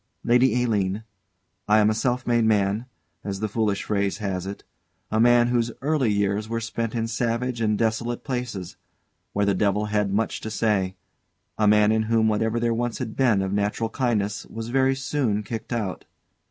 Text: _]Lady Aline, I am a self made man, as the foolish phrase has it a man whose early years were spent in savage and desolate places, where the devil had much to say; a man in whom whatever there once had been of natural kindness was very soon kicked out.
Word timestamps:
_]Lady 0.23 0.63
Aline, 0.63 1.03
I 1.67 1.77
am 1.77 1.91
a 1.91 1.93
self 1.93 2.25
made 2.25 2.43
man, 2.45 2.87
as 3.23 3.39
the 3.39 3.47
foolish 3.47 3.83
phrase 3.83 4.17
has 4.17 4.47
it 4.47 4.63
a 5.11 5.19
man 5.19 5.49
whose 5.49 5.71
early 5.79 6.11
years 6.11 6.49
were 6.49 6.59
spent 6.59 6.95
in 6.95 7.05
savage 7.07 7.61
and 7.61 7.77
desolate 7.77 8.23
places, 8.23 8.77
where 9.33 9.45
the 9.45 9.53
devil 9.53 9.85
had 9.93 10.11
much 10.11 10.41
to 10.41 10.49
say; 10.49 10.95
a 11.59 11.67
man 11.67 11.91
in 11.91 12.01
whom 12.09 12.27
whatever 12.27 12.59
there 12.59 12.73
once 12.73 12.97
had 12.97 13.15
been 13.15 13.43
of 13.43 13.53
natural 13.53 13.91
kindness 13.91 14.43
was 14.47 14.69
very 14.69 14.95
soon 14.95 15.43
kicked 15.43 15.71
out. 15.71 16.05